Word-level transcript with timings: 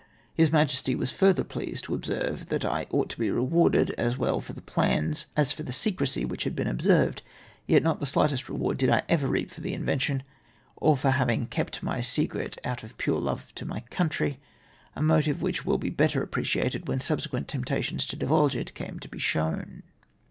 His 0.33 0.51
Majesty 0.51 0.95
was 0.95 1.11
further 1.11 1.43
pleased 1.43 1.83
to 1.83 1.93
observe 1.93 2.47
that 2.47 2.65
I 2.65 2.87
ought 2.89 3.07
to 3.11 3.19
be 3.19 3.29
rewarded 3.29 3.91
as 3.99 4.17
well 4.17 4.41
for 4.41 4.51
the 4.53 4.61
plans 4.63 5.27
as 5.37 5.51
for 5.51 5.61
the 5.61 5.71
secrecy 5.71 6.25
which 6.25 6.43
had 6.43 6.55
been 6.55 6.65
observed, 6.65 7.21
yet 7.67 7.83
not 7.83 7.99
the 7.99 8.07
slightest 8.07 8.49
reward 8.49 8.77
did 8.79 8.89
I 8.89 9.03
ever 9.07 9.27
reap 9.27 9.51
for 9.51 9.61
the 9.61 9.75
invention 9.75 10.23
or 10.75 10.97
for 10.97 11.11
having 11.11 11.45
kept 11.45 11.83
my 11.83 12.01
secret 12.01 12.57
out 12.63 12.81
of 12.81 12.97
pure 12.97 13.19
love 13.19 13.53
to 13.53 13.63
my 13.63 13.81
country, 13.91 14.39
a 14.95 15.03
motive 15.03 15.43
which 15.43 15.67
will 15.67 15.77
be 15.77 15.91
better 15.91 16.23
appreciated 16.23 16.87
when 16.87 16.99
subsequent 16.99 17.47
temptations 17.47 18.07
to 18.07 18.15
divulge 18.15 18.55
it 18.55 18.73
come 18.73 18.99
to 19.01 19.07
be 19.07 19.19
shown. 19.19 19.83